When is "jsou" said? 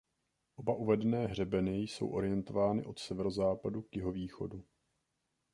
1.77-2.07